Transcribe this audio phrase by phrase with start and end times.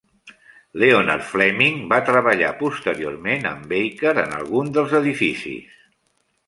[0.83, 5.83] Leonard Fleming va treballar posteriorment amb Baker en alguns dels edificis.